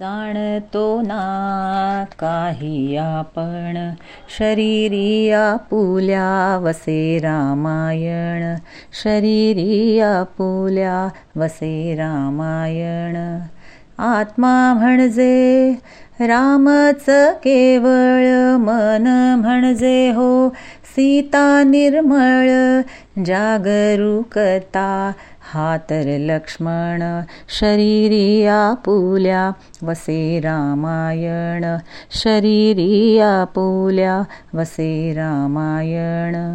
[0.00, 3.90] जाणतो ना काही आपण.
[4.38, 8.54] शरीरी आपुल्या वसे रामायण.
[9.02, 13.38] शरीरी आपुल्या वसे रामायण.
[13.98, 15.72] आत्मा म्हणजे
[16.20, 17.04] रामच
[17.44, 20.48] केवळ मन म्हणजे हो
[20.96, 22.48] सीता निर्मळ
[23.24, 25.12] जागरूकता
[25.52, 29.50] हातर लक्ष्मण शरीरी आपुल्या
[29.82, 31.64] वसे रामायण।
[32.10, 34.22] शरीरी आपुल्या
[34.54, 36.54] वसे रामायण।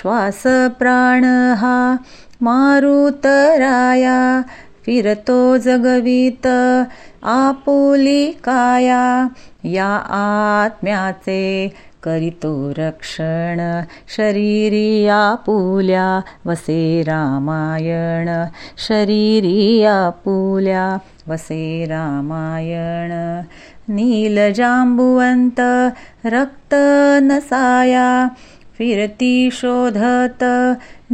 [0.00, 0.42] श्वास
[0.78, 1.24] प्राण
[1.58, 1.96] हा
[2.40, 4.42] मारुतराया
[4.86, 6.46] फिरतो जगवीत
[7.22, 9.28] आपुली काया
[9.64, 9.88] या
[10.64, 11.72] आत्म्याचे
[12.02, 13.80] करितो रक्षण।
[14.16, 18.44] शरीरी आपुल्या वसे रामायण।
[18.88, 23.40] शरीरी आपुल्या वसे रामायण।
[23.88, 25.60] नीलजाम्बुवन्त
[26.24, 26.74] रक्त
[27.22, 28.28] नसाया
[28.78, 30.44] फिरती शोधत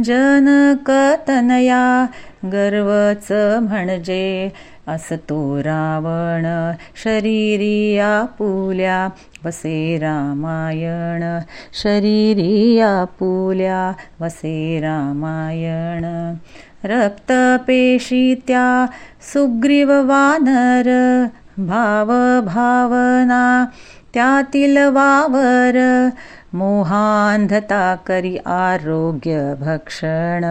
[0.03, 2.05] जनकतनया
[2.45, 4.49] गर्वच म्हणजे
[4.89, 6.45] असतो रावण
[7.03, 9.07] शरीरी आपुल्या
[9.45, 11.23] वसे रामायण
[11.83, 16.33] शरीरी आपुल्या वसे रामायण।
[16.83, 18.85] रक्तपेशी त्या
[19.33, 20.89] सुग्रीव वानर
[21.57, 22.07] भाव
[22.45, 23.65] भावना
[24.13, 25.77] त्यातील वावर
[26.53, 30.45] मोहांधता करी आरोग्य भक्षण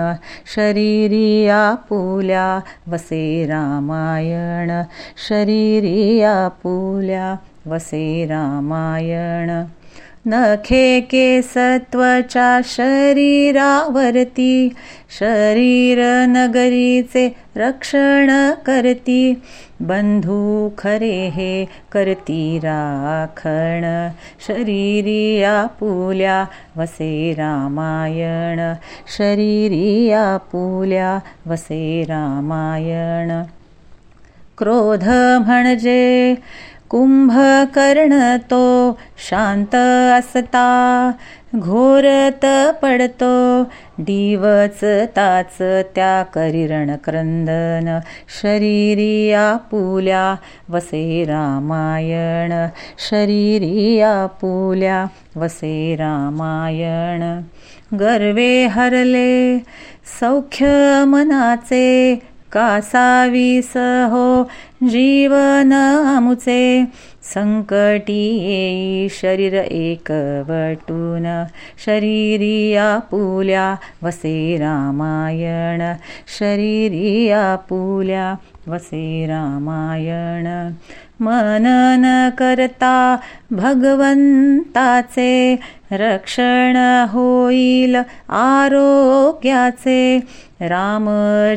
[0.54, 4.70] शरीरी आपुल्या वसे रामायण
[5.28, 7.34] शरीरी आपुल्या
[7.66, 9.50] वसे रामायण
[10.26, 14.68] नखे केसत्वचा शरीरावरती
[15.18, 19.34] शरीर नगरीचे रक्षण करती
[19.80, 24.08] बंधू खरे हे करती राखण
[24.46, 26.44] शरीरी आपुल्या
[26.76, 28.72] वसे रामायण
[29.18, 33.42] शरीरी आपुल्या वसे रामायण.
[34.58, 35.08] क्रोध
[35.46, 36.34] म्हणजे
[36.90, 39.74] कुंभकर्ण तो शांत
[40.18, 41.10] असता
[41.56, 42.46] घोरत
[42.82, 43.62] पडतो
[43.98, 44.84] दिवच
[45.16, 45.58] ताच
[45.94, 47.98] त्या करिरण क्रंदन
[48.42, 50.34] शरीरी आपुल्या
[50.68, 52.52] वसे रामायण
[53.10, 55.04] शरीरी आपुल्या
[55.36, 57.22] वसे रामायण.
[57.96, 59.58] गर्वे हरले
[60.20, 60.66] सौख्य
[61.06, 62.14] मनाचे
[62.52, 63.76] कासावीस
[64.10, 64.50] हो
[64.82, 66.84] जीवन आमुचे
[67.34, 70.12] संकटी येई शरीर एक
[70.48, 71.44] वटून
[71.84, 75.92] शरीरी आपुल्या वसे रामायण
[76.38, 78.34] शरीरी आपुल्या
[78.66, 80.70] वसे रामायण.
[81.20, 83.16] मनन करता
[83.50, 85.56] भगवंताचे
[85.92, 87.96] रक्षण हो होईल
[88.28, 90.20] आरोग्याचे
[90.60, 91.08] राम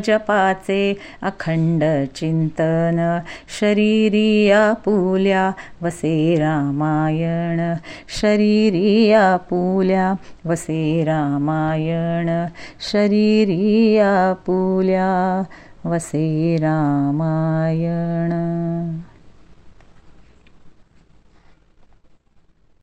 [0.08, 1.84] जपाचे अखंड
[2.16, 3.20] चिंतन.
[3.60, 7.74] शरीरी आपुल्या वसे रामायण.
[8.22, 10.14] शरीरी आपुल्या
[10.46, 12.46] वसे रामायण.
[12.92, 15.44] शरीरी आपुल्या
[15.86, 18.32] वसे रामायण.